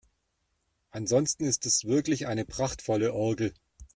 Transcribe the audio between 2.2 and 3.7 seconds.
eine prachtvolle Orgel.